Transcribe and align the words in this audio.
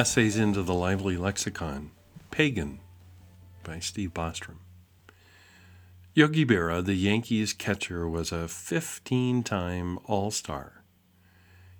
Essays 0.00 0.38
into 0.38 0.62
the 0.62 0.72
Lively 0.72 1.18
Lexicon 1.18 1.90
Pagan 2.30 2.80
by 3.62 3.78
Steve 3.80 4.14
Bostrom. 4.14 4.56
Yogi 6.14 6.46
Berra, 6.46 6.82
the 6.82 6.94
Yankees 6.94 7.52
catcher, 7.52 8.08
was 8.08 8.32
a 8.32 8.48
15 8.48 9.42
time 9.42 9.98
All 10.06 10.30
Star. 10.30 10.84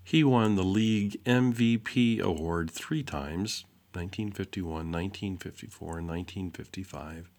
He 0.04 0.22
won 0.22 0.56
the 0.56 0.62
league 0.62 1.24
MVP 1.24 2.20
award 2.20 2.70
three 2.70 3.02
times 3.02 3.64
1951, 3.94 4.70
1954, 4.92 5.98
and 6.00 6.06
1955 6.06 7.30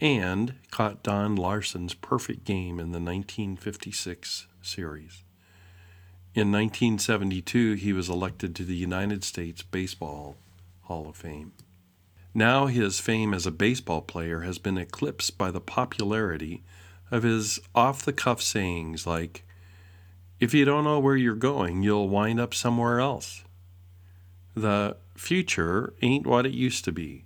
and 0.00 0.54
caught 0.70 1.02
Don 1.02 1.36
Larsen's 1.36 1.92
perfect 1.92 2.44
game 2.44 2.80
in 2.80 2.92
the 2.92 2.98
1956 2.98 4.46
series. 4.62 5.22
In 6.38 6.52
1972, 6.52 7.72
he 7.72 7.92
was 7.92 8.08
elected 8.08 8.54
to 8.54 8.64
the 8.64 8.76
United 8.76 9.24
States 9.24 9.62
Baseball 9.62 10.36
Hall 10.82 11.08
of 11.08 11.16
Fame. 11.16 11.52
Now, 12.32 12.66
his 12.66 13.00
fame 13.00 13.34
as 13.34 13.44
a 13.44 13.50
baseball 13.50 14.02
player 14.02 14.42
has 14.42 14.56
been 14.56 14.78
eclipsed 14.78 15.36
by 15.36 15.50
the 15.50 15.60
popularity 15.60 16.62
of 17.10 17.24
his 17.24 17.58
off 17.74 18.04
the 18.04 18.12
cuff 18.12 18.40
sayings 18.40 19.04
like, 19.04 19.42
If 20.38 20.54
you 20.54 20.64
don't 20.64 20.84
know 20.84 21.00
where 21.00 21.16
you're 21.16 21.34
going, 21.34 21.82
you'll 21.82 22.08
wind 22.08 22.38
up 22.38 22.54
somewhere 22.54 23.00
else. 23.00 23.42
The 24.54 24.96
future 25.16 25.92
ain't 26.02 26.24
what 26.24 26.46
it 26.46 26.52
used 26.52 26.84
to 26.84 26.92
be. 26.92 27.24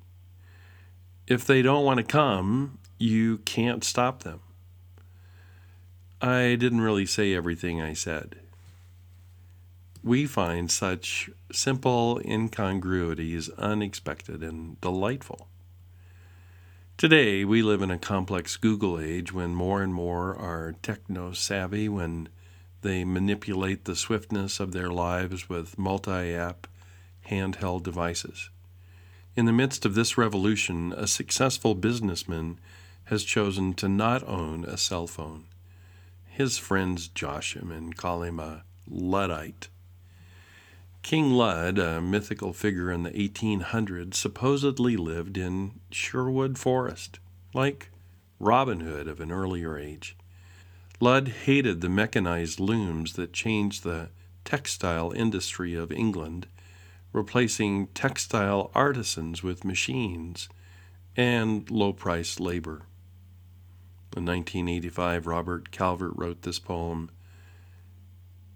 If 1.27 1.45
they 1.45 1.61
don't 1.61 1.85
want 1.85 1.99
to 1.99 2.03
come, 2.03 2.79
you 2.97 3.39
can't 3.45 3.85
stop 3.85 4.23
them. 4.23 4.41
I 6.23 6.57
didn't 6.59 6.81
really 6.81 7.05
say 7.05 7.35
everything 7.35 7.79
I 7.79 7.93
said. 7.93 8.37
We 10.05 10.27
find 10.27 10.69
such 10.69 11.31
simple 11.53 12.21
incongruities 12.25 13.49
unexpected 13.51 14.43
and 14.43 14.81
delightful. 14.81 15.47
Today, 16.97 17.45
we 17.45 17.63
live 17.63 17.83
in 17.83 17.91
a 17.91 17.99
complex 17.99 18.57
Google 18.57 18.99
age 18.99 19.33
when 19.33 19.55
more 19.55 19.81
and 19.81 19.95
more 19.95 20.35
are 20.37 20.75
techno 20.83 21.33
savvy, 21.33 21.89
when 21.89 22.29
they 22.83 23.05
manipulate 23.05 23.85
the 23.85 23.95
swiftness 23.95 24.59
of 24.59 24.73
their 24.73 24.91
lives 24.91 25.49
with 25.49 25.79
multi 25.79 26.35
app 26.35 26.67
handheld 27.29 27.85
devices. 27.85 28.51
In 29.37 29.47
the 29.47 29.53
midst 29.53 29.87
of 29.87 29.95
this 29.95 30.19
revolution, 30.19 30.93
a 30.97 31.07
successful 31.07 31.77
businessman 31.77 32.59
has 33.05 33.23
chosen 33.23 33.73
to 33.75 33.89
not 33.89 34.27
own 34.27 34.65
a 34.65 34.77
cell 34.77 35.07
phone. 35.07 35.45
His 36.27 36.59
friends 36.59 37.07
josh 37.07 37.57
him 37.57 37.71
and 37.71 37.97
call 37.97 38.25
him 38.25 38.41
a 38.41 38.65
Luddite. 38.89 39.69
King 41.03 41.33
Ludd, 41.33 41.79
a 41.79 42.01
mythical 42.01 42.53
figure 42.53 42.91
in 42.91 43.03
the 43.03 43.11
1800s, 43.11 44.15
supposedly 44.15 44.97
lived 44.97 45.37
in 45.37 45.81
Sherwood 45.91 46.59
Forest, 46.59 47.19
like 47.53 47.91
Robin 48.39 48.81
Hood 48.81 49.09
of 49.09 49.21
an 49.21 49.31
earlier 49.33 49.77
age. 49.77 50.17
Ludd 51.01 51.29
hated 51.29 51.81
the 51.81 51.89
mechanized 51.89 52.61
looms 52.61 53.15
that 53.15 53.33
changed 53.33 53.83
the 53.83 54.11
textile 54.45 55.13
industry 55.13 55.75
of 55.75 55.91
England 55.93 56.47
replacing 57.13 57.89
textile 57.89 58.71
artisans 58.75 59.43
with 59.43 59.65
machines 59.65 60.49
and 61.17 61.71
low 61.71 61.93
priced 61.93 62.41
labor. 62.41 62.83
In 64.17 64.25
1985, 64.25 65.27
Robert 65.27 65.71
Calvert 65.71 66.13
wrote 66.17 66.43
this 66.43 66.59
poem. 66.59 67.11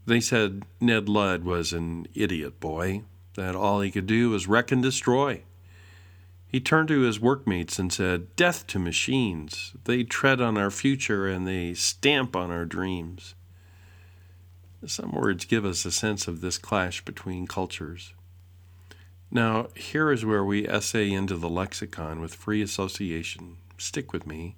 They 0.06 0.20
said 0.20 0.62
Ned 0.80 1.08
Ludd 1.08 1.44
was 1.44 1.72
an 1.72 2.06
idiot 2.14 2.60
boy, 2.60 3.02
that 3.34 3.56
all 3.56 3.80
he 3.80 3.90
could 3.90 4.06
do 4.06 4.30
was 4.30 4.46
wreck 4.46 4.70
and 4.70 4.82
destroy. 4.82 5.42
He 6.46 6.60
turned 6.60 6.88
to 6.88 7.00
his 7.00 7.20
workmates 7.20 7.78
and 7.78 7.92
said, 7.92 8.34
Death 8.36 8.68
to 8.68 8.78
machines. 8.78 9.74
They 9.84 10.04
tread 10.04 10.40
on 10.40 10.56
our 10.56 10.70
future 10.70 11.26
and 11.26 11.46
they 11.46 11.74
stamp 11.74 12.36
on 12.36 12.52
our 12.52 12.64
dreams. 12.64 13.34
Some 14.86 15.10
words 15.10 15.44
give 15.44 15.64
us 15.64 15.84
a 15.84 15.90
sense 15.90 16.28
of 16.28 16.40
this 16.40 16.56
clash 16.56 17.04
between 17.04 17.48
cultures. 17.48 18.14
Now, 19.30 19.68
here 19.74 20.12
is 20.12 20.24
where 20.24 20.44
we 20.44 20.68
essay 20.68 21.10
into 21.10 21.36
the 21.36 21.48
lexicon 21.48 22.20
with 22.20 22.34
free 22.34 22.62
association. 22.62 23.56
Stick 23.76 24.12
with 24.12 24.24
me, 24.24 24.54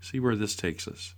see 0.00 0.20
where 0.20 0.36
this 0.36 0.54
takes 0.54 0.86
us. 0.86 1.14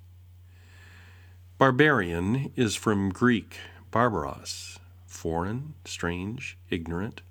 Barbarian 1.59 2.51
is 2.57 2.75
from 2.75 3.11
Greek 3.11 3.59
barbaros, 3.95 4.81
foreign, 5.07 5.73
strange, 5.85 6.59
ignorant. 6.69 7.23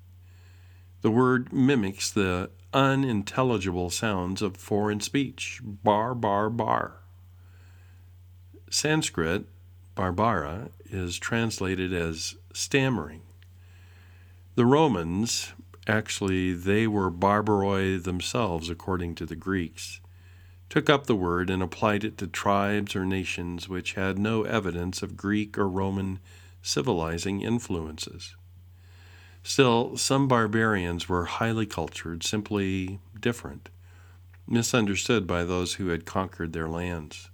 The 1.02 1.10
word 1.10 1.52
mimics 1.52 2.10
the 2.10 2.48
unintelligible 2.72 3.90
sounds 3.90 4.40
of 4.40 4.56
foreign 4.56 5.00
speech 5.00 5.60
bar, 5.62 6.14
bar, 6.14 6.48
bar. 6.48 7.02
Sanskrit, 8.70 9.44
barbara, 9.94 10.70
is 10.86 11.18
translated 11.18 11.92
as 11.92 12.36
stammering. 12.54 13.20
The 14.54 14.64
Romans 14.64 15.52
actually, 15.86 16.54
they 16.54 16.86
were 16.86 17.10
barbaroi 17.10 18.02
themselves, 18.02 18.70
according 18.70 19.16
to 19.16 19.26
the 19.26 19.36
Greeks, 19.36 20.00
took 20.70 20.88
up 20.88 21.04
the 21.04 21.14
word 21.14 21.50
and 21.50 21.62
applied 21.62 22.04
it 22.04 22.16
to 22.16 22.26
tribes 22.26 22.96
or 22.96 23.04
nations 23.04 23.68
which 23.68 23.92
had 23.92 24.18
no 24.18 24.44
evidence 24.44 25.02
of 25.02 25.14
Greek 25.14 25.58
or 25.58 25.68
Roman 25.68 26.20
civilizing 26.64 27.42
influences. 27.42 28.36
Still, 29.42 29.98
some 29.98 30.26
barbarians 30.26 31.10
were 31.10 31.26
highly 31.26 31.66
cultured, 31.66 32.24
simply 32.24 32.98
different, 33.20 33.68
misunderstood 34.48 35.26
by 35.26 35.44
those 35.44 35.74
who 35.74 35.88
had 35.88 36.06
conquered 36.06 36.54
their 36.54 36.68
lands. 36.68 37.28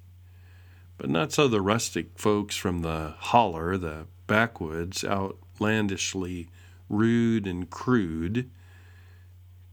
But 0.98 1.10
not 1.10 1.30
so 1.32 1.46
the 1.46 1.62
rustic 1.62 2.18
folks 2.18 2.56
from 2.56 2.82
the 2.82 3.14
holler, 3.18 3.78
the 3.78 4.06
backwoods, 4.26 5.04
outlandishly 5.04 6.48
rude 6.88 7.46
and 7.46 7.70
crude. 7.70 8.50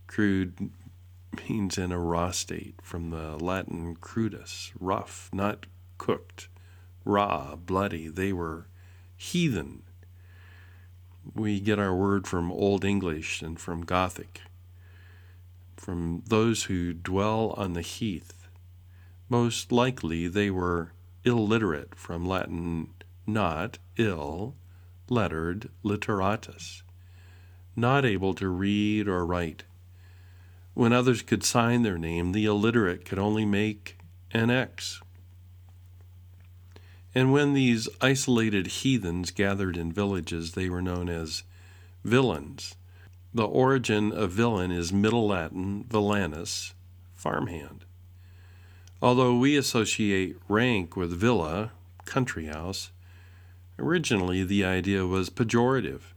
Crude 0.05 0.69
means 1.49 1.79
in 1.79 1.91
a 1.91 1.99
raw 1.99 2.29
state, 2.29 2.75
from 2.83 3.09
the 3.09 3.43
Latin 3.43 3.95
crudus, 3.95 4.71
rough, 4.79 5.31
not 5.33 5.65
cooked, 5.97 6.47
raw, 7.03 7.55
bloody. 7.55 8.07
They 8.07 8.31
were 8.31 8.67
heathen. 9.17 9.83
We 11.33 11.59
get 11.59 11.79
our 11.79 11.93
word 11.93 12.27
from 12.27 12.51
Old 12.51 12.85
English 12.85 13.41
and 13.41 13.59
from 13.59 13.83
Gothic, 13.83 14.41
from 15.75 16.23
those 16.25 16.63
who 16.63 16.93
dwell 16.93 17.53
on 17.57 17.73
the 17.73 17.81
heath. 17.81 18.47
Most 19.27 19.71
likely 19.71 20.29
they 20.29 20.49
were 20.49 20.93
illiterate, 21.25 21.95
from 21.95 22.25
Latin 22.25 22.91
not 23.25 23.77
ill, 23.97 24.55
lettered, 25.09 25.69
literatus 25.83 26.83
not 27.77 28.03
able 28.03 28.33
to 28.33 28.49
read 28.49 29.07
or 29.07 29.25
write. 29.25 29.63
When 30.73 30.91
others 30.91 31.21
could 31.21 31.43
sign 31.43 31.83
their 31.83 31.97
name, 31.97 32.31
the 32.31 32.45
illiterate 32.45 33.05
could 33.05 33.19
only 33.19 33.45
make 33.45 33.99
an 34.31 34.49
X. 34.49 34.99
And 37.17 37.33
when 37.33 37.55
these 37.55 37.89
isolated 37.99 38.67
heathens 38.67 39.31
gathered 39.31 39.75
in 39.75 39.91
villages, 39.91 40.51
they 40.51 40.69
were 40.69 40.83
known 40.83 41.09
as 41.09 41.41
villeins. 42.05 42.75
The 43.33 43.47
origin 43.47 44.11
of 44.11 44.29
villain 44.29 44.71
is 44.71 44.93
Middle 44.93 45.27
Latin 45.27 45.83
villanus, 45.89 46.75
farmhand. 47.15 47.85
Although 49.01 49.35
we 49.35 49.57
associate 49.57 50.37
rank 50.47 50.95
with 50.95 51.11
villa, 51.11 51.71
country 52.05 52.45
house, 52.45 52.91
originally 53.79 54.43
the 54.43 54.63
idea 54.63 55.07
was 55.07 55.31
pejorative. 55.31 56.13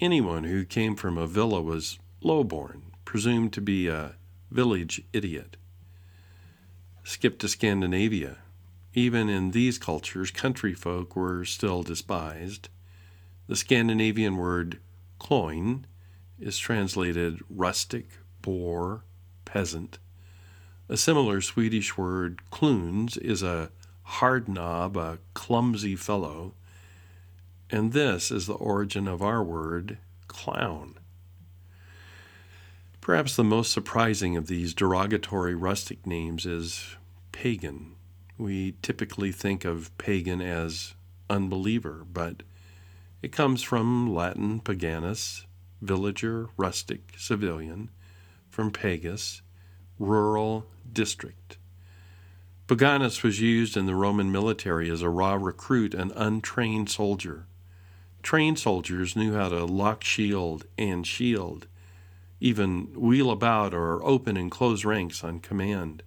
Anyone 0.00 0.42
who 0.42 0.64
came 0.64 0.96
from 0.96 1.16
a 1.16 1.28
villa 1.28 1.62
was 1.62 2.00
lowborn, 2.20 2.82
presumed 3.04 3.52
to 3.52 3.60
be 3.60 3.86
a 3.86 4.16
village 4.50 5.00
idiot. 5.12 5.56
Skip 7.04 7.38
to 7.38 7.46
Scandinavia. 7.46 8.38
Even 8.94 9.28
in 9.28 9.50
these 9.50 9.78
cultures, 9.78 10.30
country 10.30 10.74
folk 10.74 11.14
were 11.14 11.44
still 11.44 11.82
despised. 11.82 12.68
The 13.46 13.56
Scandinavian 13.56 14.36
word 14.36 14.78
kloin 15.18 15.84
is 16.38 16.58
translated 16.58 17.40
rustic, 17.50 18.06
boor, 18.42 19.04
peasant. 19.44 19.98
A 20.88 20.96
similar 20.96 21.40
Swedish 21.40 21.98
word, 21.98 22.40
kluns, 22.50 23.18
is 23.18 23.42
a 23.42 23.70
hard 24.02 24.48
knob, 24.48 24.96
a 24.96 25.18
clumsy 25.34 25.94
fellow, 25.94 26.54
and 27.70 27.92
this 27.92 28.30
is 28.30 28.46
the 28.46 28.54
origin 28.54 29.06
of 29.06 29.22
our 29.22 29.42
word 29.42 29.98
clown. 30.28 30.94
Perhaps 33.02 33.36
the 33.36 33.44
most 33.44 33.72
surprising 33.72 34.36
of 34.36 34.46
these 34.46 34.74
derogatory 34.74 35.54
rustic 35.54 36.06
names 36.06 36.46
is 36.46 36.96
pagan. 37.32 37.94
We 38.38 38.76
typically 38.82 39.32
think 39.32 39.64
of 39.64 39.96
pagan 39.98 40.40
as 40.40 40.94
unbeliever, 41.28 42.06
but 42.10 42.44
it 43.20 43.32
comes 43.32 43.64
from 43.64 44.14
Latin 44.14 44.60
paganus, 44.60 45.44
villager, 45.82 46.48
rustic, 46.56 47.14
civilian, 47.16 47.90
from 48.48 48.70
pagus, 48.70 49.42
rural, 49.98 50.66
district. 50.92 51.58
Paganus 52.68 53.24
was 53.24 53.40
used 53.40 53.76
in 53.76 53.86
the 53.86 53.96
Roman 53.96 54.30
military 54.30 54.88
as 54.88 55.02
a 55.02 55.08
raw 55.08 55.34
recruit 55.34 55.92
and 55.92 56.12
untrained 56.14 56.88
soldier. 56.88 57.46
Trained 58.22 58.58
soldiers 58.60 59.16
knew 59.16 59.34
how 59.34 59.48
to 59.48 59.64
lock 59.64 60.04
shield 60.04 60.64
and 60.76 61.04
shield, 61.04 61.66
even 62.40 62.92
wheel 62.94 63.32
about 63.32 63.74
or 63.74 64.04
open 64.04 64.36
and 64.36 64.50
close 64.50 64.84
ranks 64.84 65.24
on 65.24 65.40
command. 65.40 66.04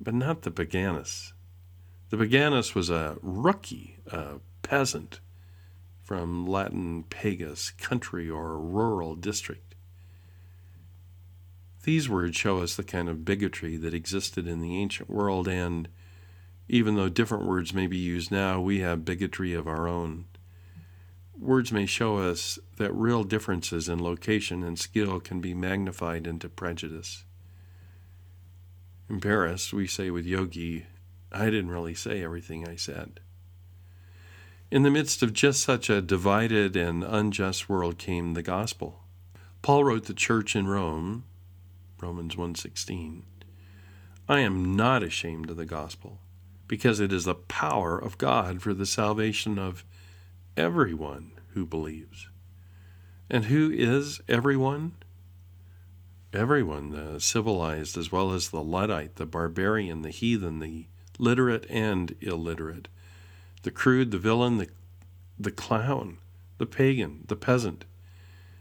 But 0.00 0.14
not 0.14 0.42
the 0.42 0.50
Paganus. 0.50 1.32
The 2.10 2.16
Paganus 2.16 2.74
was 2.74 2.90
a 2.90 3.16
rookie, 3.22 3.98
a 4.06 4.40
peasant 4.62 5.20
from 6.02 6.46
Latin 6.46 7.02
pagus, 7.02 7.70
country 7.70 8.30
or 8.30 8.58
rural 8.58 9.16
district. 9.16 9.74
These 11.82 12.08
words 12.08 12.36
show 12.36 12.58
us 12.58 12.76
the 12.76 12.84
kind 12.84 13.08
of 13.08 13.24
bigotry 13.24 13.76
that 13.76 13.94
existed 13.94 14.46
in 14.46 14.60
the 14.60 14.76
ancient 14.76 15.10
world, 15.10 15.48
and 15.48 15.88
even 16.68 16.96
though 16.96 17.08
different 17.08 17.46
words 17.46 17.74
may 17.74 17.86
be 17.86 17.96
used 17.96 18.30
now, 18.30 18.60
we 18.60 18.80
have 18.80 19.04
bigotry 19.04 19.52
of 19.52 19.68
our 19.68 19.86
own. 19.86 20.26
Words 21.38 21.70
may 21.70 21.86
show 21.86 22.16
us 22.18 22.58
that 22.78 22.94
real 22.94 23.22
differences 23.22 23.88
in 23.88 24.02
location 24.02 24.62
and 24.62 24.78
skill 24.78 25.20
can 25.20 25.40
be 25.40 25.54
magnified 25.54 26.26
into 26.26 26.48
prejudice. 26.48 27.25
Embarrassed, 29.08 29.72
we 29.72 29.86
say 29.86 30.10
with 30.10 30.26
Yogi, 30.26 30.86
I 31.30 31.46
didn't 31.46 31.70
really 31.70 31.94
say 31.94 32.22
everything 32.22 32.66
I 32.66 32.76
said. 32.76 33.20
In 34.70 34.82
the 34.82 34.90
midst 34.90 35.22
of 35.22 35.32
just 35.32 35.62
such 35.62 35.88
a 35.88 36.02
divided 36.02 36.74
and 36.74 37.04
unjust 37.04 37.68
world 37.68 37.98
came 37.98 38.34
the 38.34 38.42
gospel. 38.42 39.04
Paul 39.62 39.84
wrote 39.84 40.06
the 40.06 40.14
church 40.14 40.56
in 40.56 40.66
Rome, 40.66 41.24
Romans 42.00 42.34
1:16, 42.34 43.22
I 44.28 44.40
am 44.40 44.74
not 44.74 45.04
ashamed 45.04 45.50
of 45.50 45.56
the 45.56 45.66
gospel, 45.66 46.20
because 46.66 46.98
it 46.98 47.12
is 47.12 47.24
the 47.24 47.34
power 47.34 47.96
of 47.96 48.18
God 48.18 48.60
for 48.60 48.74
the 48.74 48.86
salvation 48.86 49.56
of 49.56 49.84
everyone 50.56 51.30
who 51.50 51.64
believes. 51.64 52.28
And 53.30 53.44
who 53.44 53.70
is 53.70 54.20
everyone? 54.28 54.96
Everyone, 56.36 56.90
the 56.90 57.18
civilized 57.18 57.96
as 57.96 58.12
well 58.12 58.30
as 58.30 58.50
the 58.50 58.62
Luddite, 58.62 59.16
the 59.16 59.24
barbarian, 59.24 60.02
the 60.02 60.10
heathen, 60.10 60.58
the 60.58 60.84
literate 61.18 61.64
and 61.70 62.14
illiterate, 62.20 62.88
the 63.62 63.70
crude, 63.70 64.10
the 64.10 64.18
villain, 64.18 64.58
the, 64.58 64.68
the 65.38 65.50
clown, 65.50 66.18
the 66.58 66.66
pagan, 66.66 67.24
the 67.28 67.36
peasant. 67.36 67.86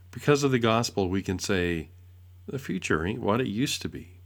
Because 0.09 0.41
of 0.41 0.51
the 0.51 0.59
gospel, 0.59 1.09
we 1.09 1.21
can 1.21 1.37
say, 1.37 1.89
the 2.47 2.59
future 2.59 3.05
ain't 3.05 3.19
what 3.19 3.41
it 3.41 3.47
used 3.47 3.81
to 3.81 3.89
be. 3.89 4.19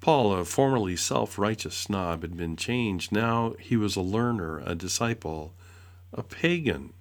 Paul, 0.00 0.32
a 0.32 0.44
formerly 0.44 0.94
self 0.94 1.40
righteous 1.40 1.74
snob, 1.74 2.22
had 2.22 2.36
been 2.36 2.54
changed. 2.54 3.10
Now 3.10 3.54
he 3.58 3.76
was 3.76 3.96
a 3.96 4.00
learner, 4.00 4.62
a 4.64 4.76
disciple, 4.76 5.54
a 6.12 6.22
pagan, 6.22 6.92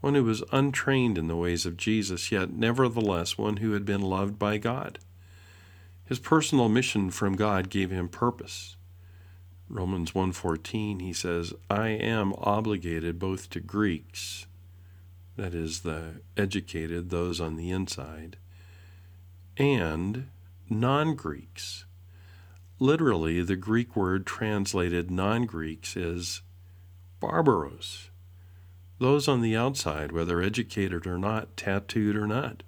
one 0.00 0.14
who 0.14 0.24
was 0.24 0.44
untrained 0.52 1.18
in 1.18 1.26
the 1.26 1.36
ways 1.36 1.66
of 1.66 1.76
Jesus, 1.76 2.30
yet 2.30 2.52
nevertheless 2.52 3.38
one 3.38 3.58
who 3.58 3.72
had 3.72 3.84
been 3.84 4.02
loved 4.02 4.38
by 4.38 4.58
God. 4.58 4.98
His 6.04 6.18
personal 6.18 6.68
mission 6.68 7.10
from 7.10 7.34
God 7.34 7.68
gave 7.70 7.90
him 7.90 8.08
purpose. 8.08 8.76
Romans 9.68 10.14
1:14 10.14 11.00
he 11.00 11.12
says, 11.12 11.52
"I 11.68 11.88
am 11.88 12.32
obligated 12.34 13.18
both 13.18 13.50
to 13.50 13.60
Greeks, 13.60 14.46
that 15.34 15.54
is 15.54 15.80
the 15.80 16.20
educated, 16.36 17.10
those 17.10 17.40
on 17.40 17.56
the 17.56 17.70
inside, 17.70 18.36
and 19.56 20.28
non-Greeks." 20.70 21.84
Literally, 22.78 23.42
the 23.42 23.56
Greek 23.56 23.96
word 23.96 24.26
translated 24.26 25.10
non-Greeks 25.10 25.96
is 25.96 26.42
barbaros, 27.18 28.10
those 28.98 29.28
on 29.28 29.42
the 29.42 29.56
outside, 29.56 30.12
whether 30.12 30.40
educated 30.40 31.06
or 31.06 31.18
not, 31.18 31.56
tattooed 31.56 32.16
or 32.16 32.26
not. 32.26 32.62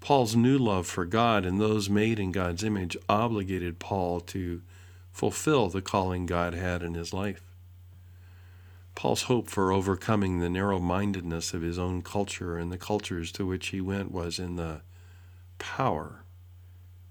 Paul's 0.00 0.36
new 0.36 0.58
love 0.58 0.86
for 0.86 1.04
God 1.04 1.44
and 1.44 1.60
those 1.60 1.90
made 1.90 2.18
in 2.18 2.32
God's 2.32 2.62
image 2.62 2.96
obligated 3.08 3.78
Paul 3.78 4.20
to 4.20 4.62
fulfill 5.12 5.68
the 5.68 5.82
calling 5.82 6.26
God 6.26 6.54
had 6.54 6.82
in 6.82 6.94
his 6.94 7.12
life. 7.12 7.42
Paul's 8.94 9.22
hope 9.22 9.48
for 9.48 9.72
overcoming 9.72 10.38
the 10.38 10.48
narrow 10.48 10.80
mindedness 10.80 11.54
of 11.54 11.62
his 11.62 11.78
own 11.78 12.02
culture 12.02 12.58
and 12.58 12.72
the 12.72 12.78
cultures 12.78 13.30
to 13.32 13.46
which 13.46 13.68
he 13.68 13.80
went 13.80 14.10
was 14.10 14.38
in 14.38 14.56
the 14.56 14.82
power, 15.58 16.24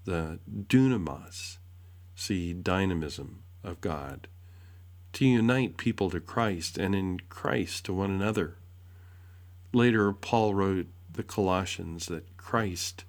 the 0.04 0.38
dunamis, 0.48 1.58
see 2.14 2.52
dynamism 2.52 3.42
of 3.64 3.80
God, 3.80 4.28
to 5.18 5.26
unite 5.26 5.76
people 5.76 6.08
to 6.10 6.20
Christ 6.20 6.78
and 6.78 6.94
in 6.94 7.18
Christ 7.28 7.86
to 7.86 7.92
one 7.92 8.12
another. 8.12 8.54
Later, 9.72 10.12
Paul 10.12 10.54
wrote 10.54 10.86
the 11.12 11.24
Colossians 11.24 12.06
that 12.06 12.36
Christ 12.36 13.02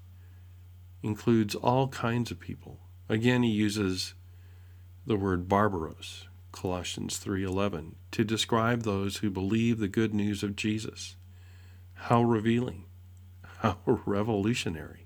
includes 1.04 1.54
all 1.54 1.88
kinds 1.90 2.32
of 2.32 2.40
people. 2.40 2.80
Again, 3.10 3.44
he 3.44 3.52
uses 3.52 4.16
the 5.06 5.18
word 5.18 5.48
barbaros, 5.48 6.28
Colossians 6.52 7.20
3:11, 7.20 7.94
to 8.10 8.24
describe 8.24 8.82
those 8.82 9.18
who 9.18 9.30
believe 9.30 9.78
the 9.78 9.88
good 9.88 10.12
news 10.12 10.42
of 10.42 10.56
Jesus. 10.56 11.16
How 11.94 12.24
revealing, 12.24 12.86
how 13.60 13.78
revolutionary, 13.86 15.06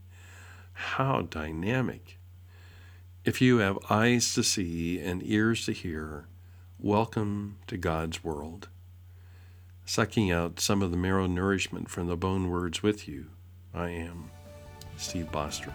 how 0.72 1.24
dynamic. 1.24 2.18
If 3.26 3.42
you 3.42 3.58
have 3.58 3.78
eyes 3.90 4.34
to 4.36 4.42
see 4.44 5.02
and 5.02 5.22
ears 5.22 5.66
to 5.66 5.74
hear, 5.74 6.30
welcome 6.84 7.56
to 7.66 7.78
God's 7.78 8.26
world. 8.26 8.68
Sucking 9.86 10.30
out 10.30 10.60
some 10.60 10.82
of 10.82 10.92
the 10.92 10.98
marrow 10.98 11.28
nourishment 11.28 11.90
from 11.90 12.08
the 12.08 12.18
bone 12.18 12.50
words 12.50 12.84
with 12.84 13.08
you, 13.08 13.28
I 13.74 13.88
am 13.88 14.30
Steve 14.98 15.32
Bostrom. 15.32 15.72